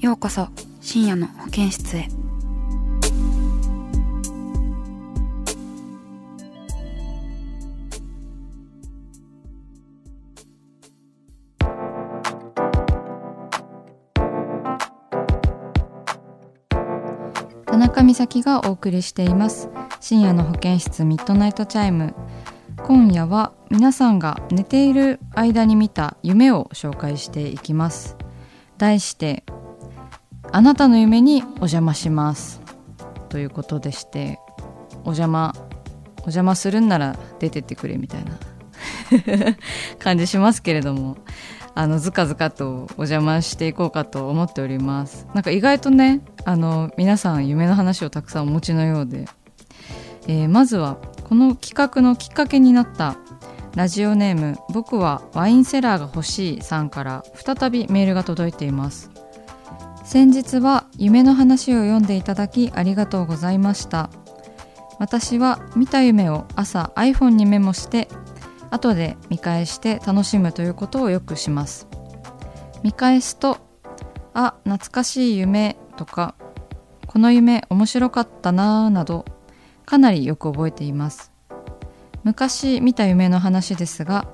[0.00, 0.46] ようこそ
[0.80, 2.06] 深夜の保健室へ。
[17.66, 19.68] 田中美咲がお送りしています。
[19.98, 22.14] 深夜の保健室ミッドナイトチャイム。
[22.84, 28.16] 今夜は皆さんが寝ている間に見た夢を紹介していきます。
[28.76, 29.42] 題して
[30.52, 32.60] あなたの夢にお邪魔します。
[33.28, 34.38] ということでして
[35.04, 35.54] お邪魔
[36.18, 38.38] お邪魔するんなら出てってくれみたいな
[39.98, 41.16] 感じしますけれども
[41.74, 45.26] あのずかずかとお邪魔していこうかと思っております。
[45.34, 49.28] なんか意外とねあの皆さん夢の話をたくさんお持ちのようで、
[50.26, 50.96] えーまずは
[51.28, 53.16] この企画のきっかけになった
[53.76, 59.17] ラジオネーム「僕はワインセラーが欲しい」さんから再びメールが届いています。
[60.08, 64.08] 先日は夢の話を読んでいただきありがとうございました
[64.98, 68.08] 私は見た夢を朝 iPhone にメモして
[68.70, 71.88] 後で見返して楽しむということをよくします
[72.82, 73.58] 見返すと
[74.32, 76.36] 「あ懐かしい夢」とか
[77.06, 79.26] 「この夢面白かったな」など
[79.84, 81.32] かなりよく覚えています
[82.24, 84.26] 昔見た夢の話ですが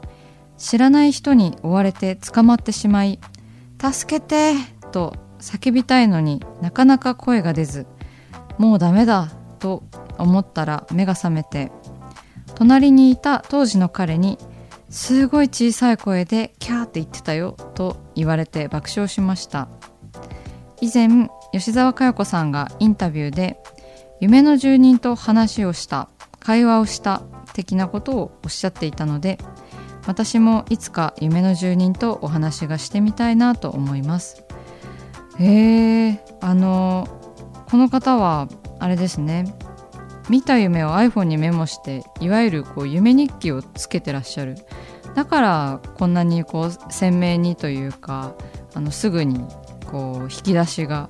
[0.57, 3.19] 知らない人に追われて捕まってしまい
[3.83, 4.55] 「助けて!」
[4.93, 7.87] と叫びたいのになかなか声が出ず
[8.59, 9.83] 「もうダメだ!」と
[10.19, 11.73] 思ったら目が覚めて
[12.55, 14.39] 隣にいた当時の彼に
[14.91, 19.69] 「すごい小さい声でキャーって言ってたよ」と言われて爆笑しました
[20.81, 23.59] 以前吉沢佳代子さんがインタビューで
[24.21, 26.09] 夢の住人と話をした
[26.41, 27.23] 会話をした
[27.55, 29.39] 的なことをおっしゃっていたので
[30.07, 34.44] 私もいつか夢の住人とお話がしてみたいなと思います
[35.39, 37.09] へえあの
[37.71, 39.55] この方はあれですね。
[40.31, 44.57] 見た夢を iPhone にメモしていわゆるこう夢日記をつけてらっしゃる。
[45.15, 48.35] だからこんなにこう鮮明にというか
[48.75, 49.41] あのすぐに
[49.87, 51.09] こう引き出しが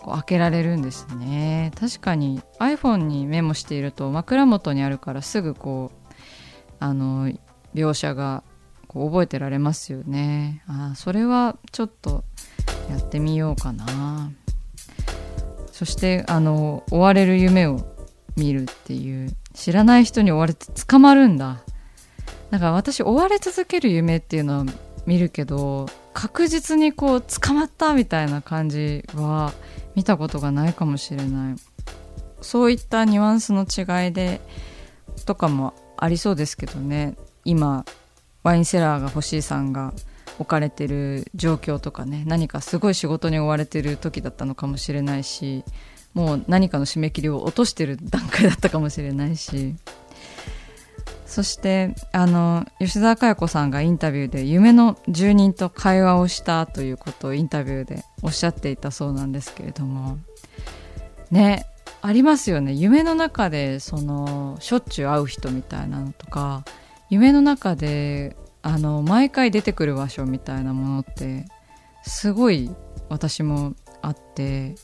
[0.00, 1.72] こう開けられるんですね。
[1.78, 6.14] 確かに iPhone にメモしていると枕元にあるからすぐこう
[6.80, 7.30] あの
[7.74, 8.42] 描写が
[8.88, 10.64] こう覚えてられますよね。
[10.66, 12.24] あそれはちょっと
[12.90, 14.30] やってみようかな。
[15.72, 17.80] そしてあの追われる夢を
[18.36, 19.34] 見るっていう。
[19.54, 21.62] 知らない人に追われて捕まるんだ。
[22.50, 24.64] だから私追われ続ける夢っていうのは
[25.06, 29.52] 見るけど確実にこう捕まったみたいな感じは
[29.94, 31.56] 見たことがないかもしれない。
[32.40, 34.40] そういったニュアンスの違いで
[35.26, 37.14] とかもありそうですけどね。
[37.44, 37.84] 今
[38.42, 39.92] ワインセラーが欲しいさんが
[40.42, 45.64] 置かれてる状況とかね何かすごい仕事に追われてる時だったのかもしれないし
[46.14, 49.74] もう何かの締め切りを落としてる段階だったかもしれないし。
[51.24, 60.18] そしてあの吉沢佳代子さんがインタビューで夢の住人と会話をしたということをインタビューでおっしゃっていたそうなんですけれども。
[61.30, 61.64] ね
[62.02, 62.72] ありますよね。
[62.72, 66.64] 夢の中でそのしょっちゅう会う人みたいなのとか
[67.08, 71.46] 夢の中であの毎回出てくる場所みたいなものって
[72.04, 72.70] すごい
[73.08, 74.76] 私もあって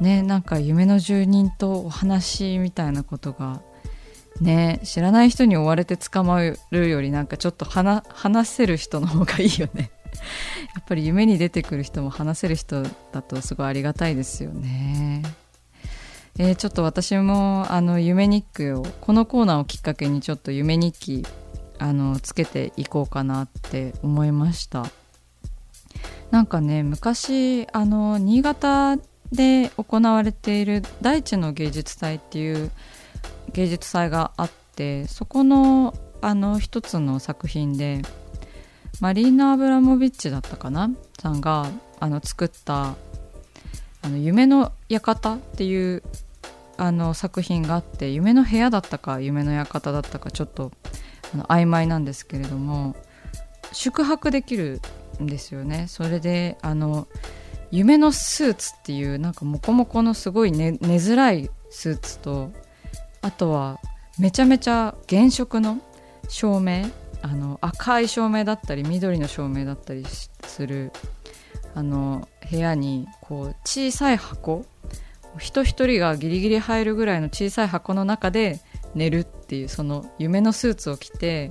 [0.00, 3.62] ねなんか夢の住人とお話みたいなことが
[4.40, 6.40] ね知らない人に追われて捕ま
[6.70, 9.90] るよりなんかちょっと話せる人の方がいいよね。
[10.74, 12.82] やっぱり夢に出てくる人も話せる人
[13.12, 15.22] だとすごいありがたいですよね。
[16.38, 21.26] えーちょっと私もあの夢日記をこのコーナーをきっかけにちょっと夢日記
[21.80, 24.86] あのつけていこうかなって思いました。
[26.30, 28.96] なんかね昔あの新潟
[29.32, 32.70] で行われている大地の芸術祭っていう
[33.52, 38.02] 芸術祭があってそこのあの一つの作品で
[39.00, 41.66] マリーナ・アブラモビッチだったかなさんが
[41.98, 42.94] あの作った
[44.02, 46.02] 「あの夢の館」っていう
[46.76, 50.72] あの作品があって夢の部屋だったか夢の館だったかちょっと
[51.34, 52.96] あの曖昧なんですけれども
[53.72, 54.80] 宿泊できる
[55.22, 55.86] んですよね。
[55.88, 57.06] それであの
[57.70, 62.50] 夢のスーツっていうなんかモコモコのすごい寝寝づらいスーツと
[63.22, 63.78] あとは
[64.18, 65.80] めちゃめちゃ原色の
[66.28, 66.86] 照明
[67.22, 70.90] あの赤い照明だったり緑の照明だったりする
[71.74, 74.64] あの部屋にこう小さい箱
[75.38, 78.60] 人一人がギリギリ入るぐらいの小さい箱の中で
[78.94, 81.50] 寝るっていうその夢のスーツを着て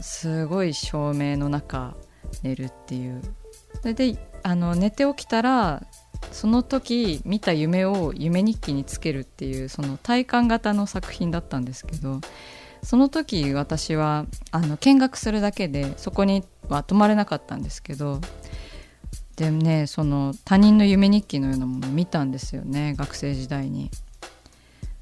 [0.00, 1.96] すごい照明の中
[2.42, 3.22] 寝るっていう。
[3.80, 5.86] それであの寝て起きたら
[6.32, 12.20] その時見た夢を夢日記につけるっていうその体感型の作品だったんですけど
[12.82, 18.20] その時私はあの見学するだけでそこには泊まれなかったんですけど
[19.36, 23.90] でねその他人の夢日記のようなものを見たんですよね学生時代に。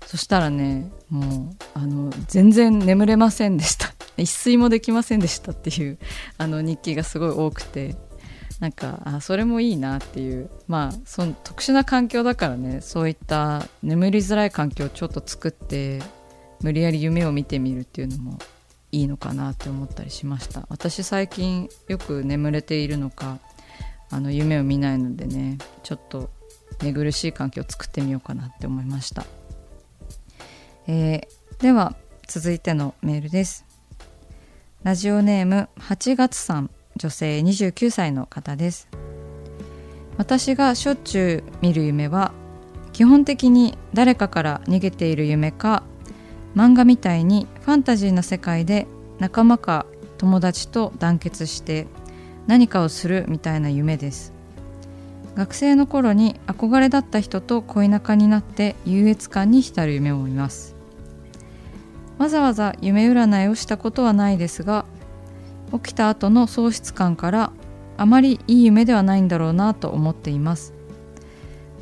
[0.09, 3.93] そしたらねもうあの全然眠れませんでした。
[4.17, 5.99] 一睡もできませんでしたっていう
[6.39, 7.95] あの日記がすごい多くて。
[8.59, 10.51] なんかあそれもいいなっていう。
[10.67, 16.03] まあその特殊な環境だからねそういった眠りづらい環境をちょっと作って
[16.63, 18.39] 無理やり夢を見てみるっていうのも
[18.91, 20.67] いいのかなって思ったりしました。
[20.71, 23.39] 私最近よく眠れているのか
[24.11, 26.31] あの夢を見ないのでねちょっと
[26.83, 29.25] 寝苦しい環境を作ってみようかなって思いました、
[30.89, 31.95] えー、では
[32.27, 33.67] 続いてのメールです。
[34.83, 36.71] ラジオネーム8月さん。
[36.97, 38.89] 女性29歳の方です。
[40.17, 42.33] 私がしょっちゅう見る夢は
[42.93, 45.85] 基本的に誰かから逃げている夢か
[46.57, 48.89] 漫画みたいにファンタジーな世界で
[49.21, 49.87] 仲間か
[50.17, 51.87] 友達と団結して
[52.49, 54.33] 何かをするみたいな夢です。
[55.37, 60.78] 学生の頃に憧れだった人と恋仲になって優越感に浸る夢を見ます。
[62.19, 64.85] わざわざ夢占いをしたことはないですが
[65.73, 67.53] 起きた後の喪失感から
[67.97, 70.73] あまりいい夢ではないんだろうなと思っています。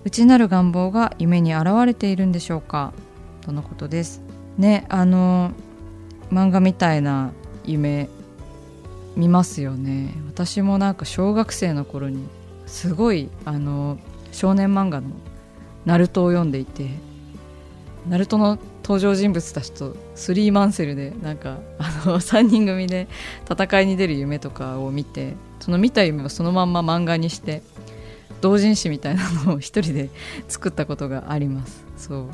[0.05, 2.93] 内なる願望が夢に現れているんでしょうか
[3.43, 4.23] とのことです。
[4.57, 5.53] ねあの
[6.33, 7.33] 漫画みたいな
[7.65, 8.09] 夢
[9.15, 10.15] 見ますよね。
[10.27, 12.27] 私もなんか小学生の頃に
[12.67, 13.99] すごいあの
[14.33, 15.11] 少年漫画の
[15.87, 16.91] 「ナルトを読んでいて
[18.09, 23.09] ナルトの登場人物たちとスリーマンセルでなんか あの3人組で
[23.51, 27.63] 戦いに出る夢とかを見てその見た夢をそのまんま漫画にして
[28.41, 30.09] 同人誌みたいなのを一人で
[30.47, 31.85] 作ったことがあります。
[31.97, 32.25] そう。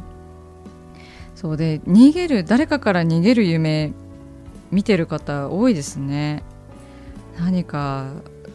[1.34, 3.94] そうで逃げる誰かから逃げる夢
[4.70, 6.42] 見てる方多いですね。
[7.38, 8.10] 何か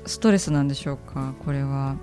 [0.06, 1.96] ストレスなんでしょうかこれは。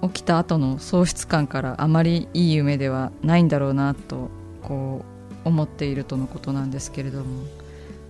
[0.00, 4.30] 起きた後の喪失感からあまりいい夢ではないんだろうなと
[4.62, 5.11] こう
[5.44, 7.44] 思っているとのことなんですけれども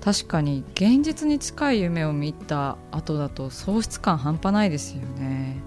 [0.03, 5.59] 確かに現実に近い夢を見た後だと喪失感半端ないですよね。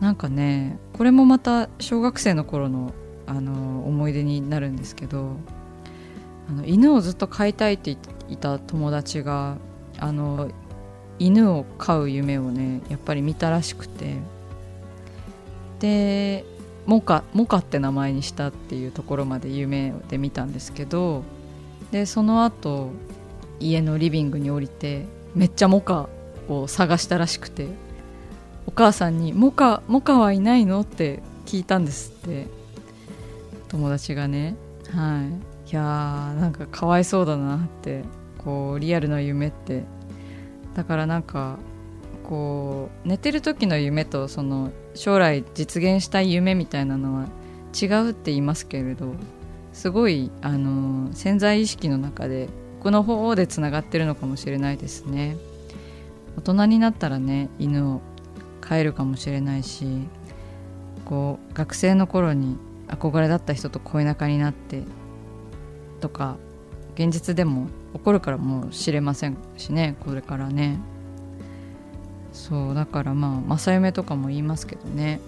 [0.00, 2.92] なんかねこれもまた小学生の頃の
[3.26, 5.36] あの思い出になるんですけど
[6.50, 9.56] あの犬をずっと飼いたいって言っていた友達が
[9.98, 10.50] あの
[11.18, 14.16] 犬を飼う夢をねやっぱり見たらしくて。
[15.78, 16.44] で
[16.86, 21.22] モカモカって名前にしたっていうところまで夢で見たんですけど
[21.90, 22.90] でその後
[23.60, 26.08] 家のリビングに降りてめっちゃモカ
[26.48, 27.68] を探したらしくて
[28.66, 32.48] お母さんに「モカモカはいないの?」って聞いたんですって
[33.68, 34.56] 友達がね。
[34.90, 35.70] はい。
[35.70, 38.04] いやーなんかかわいそうだなって
[38.36, 39.84] こうリアルな夢って。
[40.74, 41.58] だからなんか
[42.24, 47.26] こう寝てる時の夢とその将来実現したい夢みたいなのは
[47.80, 49.14] 違うって言いますけれど
[49.72, 52.48] すごいあの潜在意識の中で
[52.80, 55.36] 奥の方でつながってるのかもしれないですね。
[56.36, 58.00] 大人になったらね犬を
[58.60, 59.86] 飼えるかもしれないし
[61.04, 62.56] こう学生の頃に
[62.88, 64.82] 憧れだった人と恋仲になって
[66.00, 66.36] とか
[66.94, 70.78] 現実でも起こるからもう知れませんしねこれからね。
[72.32, 75.20] そうだからまあ正夢とかも言いますけどね。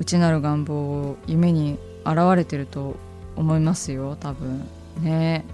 [0.00, 2.96] 内なる願望を夢に現れてると
[3.36, 4.66] 思いますよ多分。
[5.02, 5.44] ね。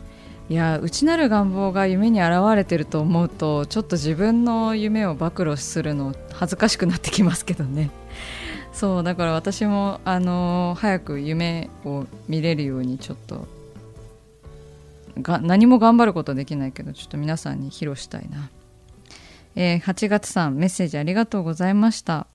[0.49, 7.91] いや内なる願望が夢に現れてると思うとちょっと自分の夢を暴露するの恥ずかしくなってきますけどね。
[8.73, 13.47] そうだから私もあの早く夢を見れるようにちょっと
[15.23, 18.51] が何も頑張ることできないけどちょっと皆さんに披露したいな、
[19.57, 22.27] えー、8月さんメッセージありがとうございました。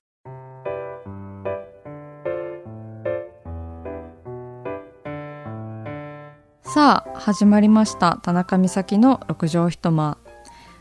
[6.62, 8.18] さあ始まりました。
[8.22, 10.18] 田中美咲の六畳一間。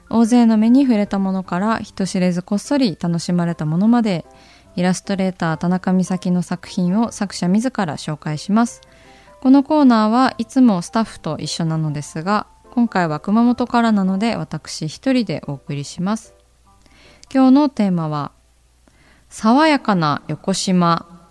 [0.09, 4.25] 大勢の目に触れたものから人知れずこっそり楽しまれたものまで
[4.75, 8.81] イラストレーター田中美咲の作品を作者自ら紹介します。
[9.41, 16.35] このコーナーはいつもスタッフと一緒なのですが今回は熊本からなので私一人でお送りします。
[17.33, 18.33] 今日のテーマは
[19.29, 21.29] 爽やかな横島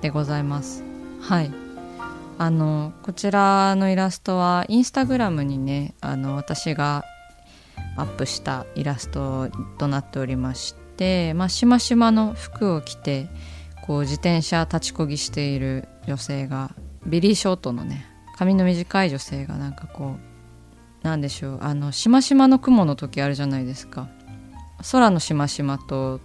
[0.00, 0.82] でございます。
[1.20, 1.52] はい。
[2.36, 7.04] あのこちらのイラストはインスタグラムにねあの私が
[7.96, 13.28] アップしたイラストとなっておりまして、まあ、しましまの服を着て
[13.86, 16.74] こう自転車立ちこぎしている女性が
[17.06, 20.16] ビリー・ショートのね髪の短い女性がなんかこ
[21.02, 24.08] うなんでしょうあのしましまの雲の時あるじゃないですか。
[24.90, 26.20] 空のしましまと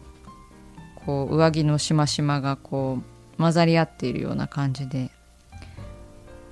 [1.06, 5.12] こう上着のしましまがこう混ざり合っているような感じで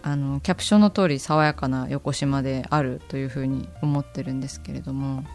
[0.03, 5.25] あのキャプションの通り爽やかな横島であるというふうに思ってるんですけれども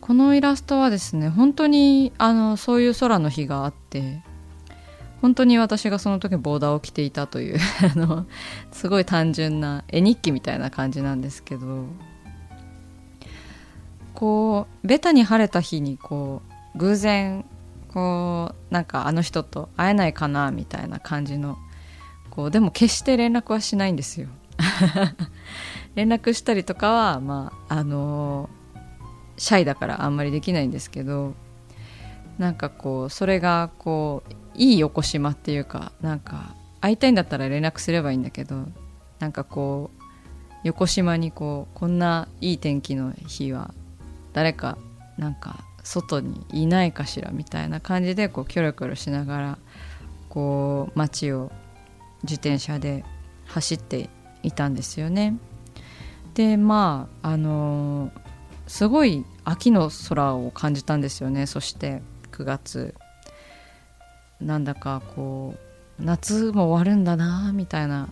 [0.00, 4.22] このイラストはですね本当にあのそういう空の日があって
[5.22, 7.58] 本当に私がその時ボーダーを着ていたという
[7.94, 8.26] あの
[8.72, 11.86] すごい単純な絵日記みたいな感じなんですけど
[14.14, 16.42] こうベタに晴れた日にこ
[16.74, 17.44] う偶然
[17.94, 21.56] こうなんかあの人と会えないかなみたいな感じの
[22.30, 24.28] こうでも決して連絡はしないんですよ。
[25.94, 28.48] 連絡したりとかはまああの、
[29.36, 31.34] シャイだからあんまりできないんですけど
[32.38, 38.66] なんかこうそれがこういい横島っていうかなんか会いたいんだったら連絡すればいいんだけど
[39.18, 40.02] なんかこう
[40.64, 43.74] 横島にこうこんないい天気の日は
[44.32, 44.78] 誰か
[45.18, 49.58] なんか外にいないかしらみたいな感じでこうキョロキョロしながら
[50.28, 51.50] こう街を
[52.22, 53.04] 自転車で
[53.46, 54.08] 走って
[54.42, 55.36] いたんですよね。
[56.34, 58.10] でまああの
[58.66, 62.94] すごい秋の空を感じたんですよねそして9月
[64.42, 65.54] なんだかこ
[66.00, 68.08] う夏も終わるんだなみたいな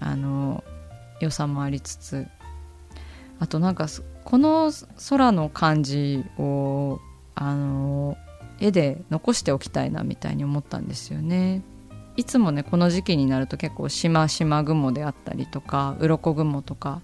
[0.00, 0.62] あの
[1.20, 2.26] 良さもありつつ
[3.38, 3.86] あとなんか
[4.24, 4.72] この
[5.08, 7.00] 空の感じを
[7.34, 8.16] あの
[8.60, 11.62] 絵で残しておきたいなみたいに思ったんですよね。
[12.16, 17.00] いつもねこの時期になると結構しましま雲であったりとか鱗雲とか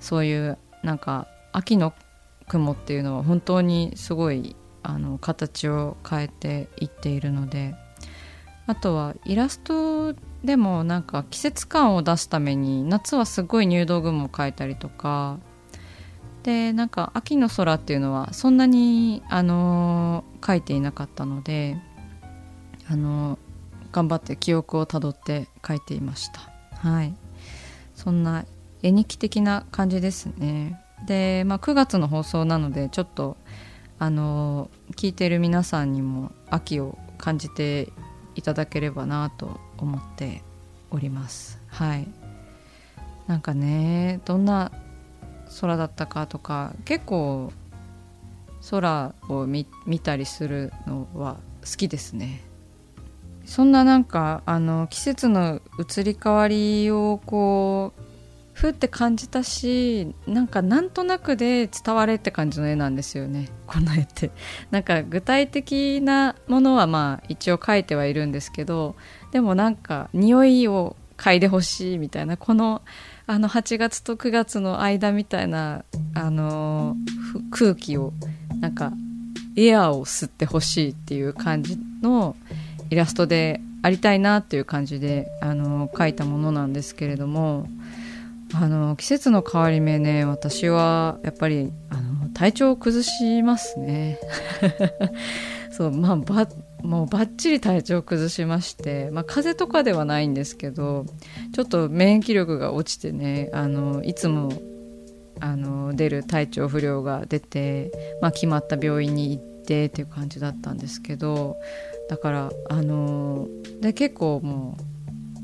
[0.00, 1.94] そういうなんか秋の
[2.46, 7.74] 雲っていうのは本当にすごいあの形を変えていっているので
[8.66, 15.38] あとはイラストでもなんか季節感を出すために夏はすごい入道雲を描いたりとか。
[16.42, 21.78] でなんか秋の空っていうのはそんなにあの描いていなかったので
[22.86, 23.38] あの
[23.92, 26.50] 頑張って記憶をたどって書いていました。
[26.76, 27.14] はい。
[27.94, 28.44] そんな
[28.82, 30.80] 絵日記的な感じですね。
[31.06, 33.38] で、まあ、9月の放送なのでちょっと
[33.98, 37.88] あの聞いてる皆さんにも秋を感じて
[38.34, 40.42] いただければなと思って
[40.90, 41.60] おります。
[41.68, 42.08] はい。
[43.26, 44.70] なんかねどんな
[45.60, 47.52] 空だったかとか結構
[48.70, 49.66] 空を見
[50.02, 52.42] たりするのは好きですね。
[53.44, 58.13] そんななんかあの季節の移り変わりをこう
[58.54, 63.48] ふって感じたしなんかなんとなくで伝われって感じの絵なんですよね。
[63.66, 64.30] この絵って。
[64.70, 68.94] なんか具体的なものはまあ一応描いてはいるんですけど
[69.32, 72.82] でもなんか匂いを嗅いでほしいみたいなこの
[73.26, 75.84] あの8月と9月の間みたいな
[76.14, 76.96] あの
[77.50, 78.12] 空気を
[78.60, 78.92] なんか
[79.56, 82.36] エアーを吸ってほしいっていう感じの
[82.90, 87.66] イラストでありたいなっていう感じであの描いたものなんですけれども
[88.54, 94.18] あの季節の変わり目ね私はやっぱりあの体調を崩しますね。
[95.70, 96.46] そうまあば
[96.82, 101.06] もうばっちり体調を崩しまして、まあ、風邪とかではないんですけど
[101.52, 104.52] ちょっと免疫力が落ちてねあのいつも
[105.40, 111.56] あの出る体調不良が出て、まあ、決まった病院に行ってっていう感じだったんですけど
[112.08, 113.48] だからあの、
[113.80, 114.76] で結構も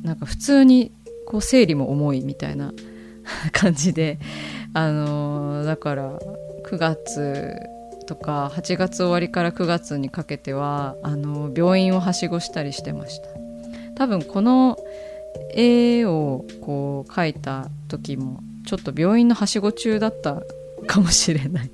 [0.04, 0.92] うなんか普通に
[1.26, 2.72] こう生理も重いみたいな
[3.52, 4.18] 感じで
[4.74, 6.18] あのだから
[6.66, 7.56] 9月
[8.06, 13.28] とか8月終わりから9月にかけてはあの病院をはしごしたりしてました。
[13.96, 14.78] 多分この
[15.54, 20.42] 絵をこう描いた時もちょっと病院のはしご中だった
[20.86, 21.70] かもしれない。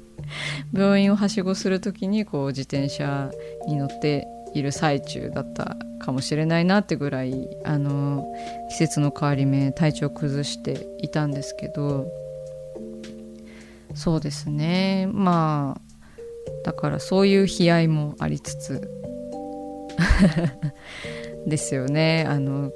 [0.73, 3.31] 病院をはしごする時にこう自転車
[3.67, 8.27] に乗っている最中だったかもしれないなってぐらいあの
[8.71, 12.07] 季節の変わり目体調崩していたんですけど
[13.95, 15.09] そうですね。
[15.11, 15.87] まあ
[16.65, 18.91] だからそういう悲哀もありつつ
[21.47, 22.27] ですよね。
[22.29, 22.73] あの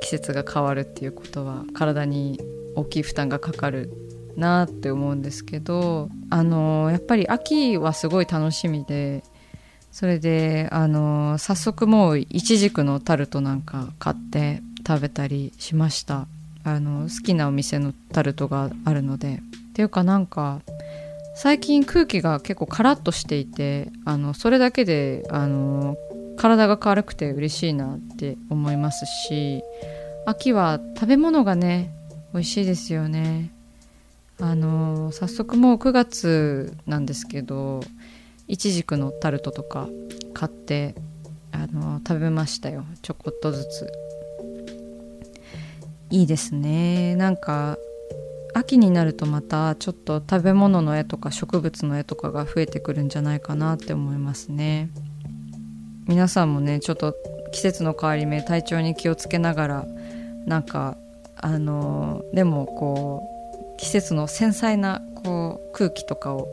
[0.00, 2.40] 季節が変わるっていうことは体に
[2.74, 3.90] 大きい負担がかかる
[4.36, 9.22] なって思うんですけどあのやっぱり秋はすごい楽しみで
[9.92, 16.26] それであの早速もういちじくのタルトなんか買って食べたりしました。
[16.66, 19.40] あの好きなお店のタルトがあるので。
[19.74, 20.60] っていうかなんか
[21.34, 25.96] 最近空気が結構カラッとしていてあのそれだけであの
[26.36, 29.62] 体が軽くて嬉しいなって思いますし
[30.26, 31.92] 秋は食べ物がね
[32.32, 33.50] 美味しいですよね。
[34.40, 37.80] あの早速もう9月なんですけど
[38.48, 39.88] いちじくのタルトとか
[40.32, 40.94] 買って
[41.52, 42.84] あの食べましたよ。
[43.02, 43.92] ちょこっとずつ。
[46.10, 47.16] いいですね。
[47.16, 47.78] なんか
[48.54, 54.90] 秋になるとまたちょっと食べ物の絵とか植物の絵とかが増えてくるんじゃないかなって思いますね。
[56.06, 57.14] 皆さんもねちょっと
[57.52, 59.86] 季節の変わり目体調に気をつけながら
[60.46, 60.96] なんか
[61.36, 63.33] あのでもこう
[63.78, 66.48] 季節の繊細なこう空気とかを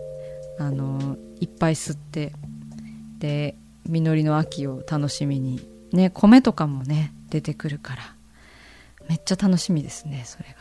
[0.59, 2.33] あのいっぱい吸って
[3.19, 3.55] で
[3.87, 8.01] 実りの秋を楽しみにね米とかもね出てくるから
[9.09, 10.55] めっちゃ楽しみですねそれが。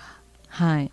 [0.49, 0.93] はい。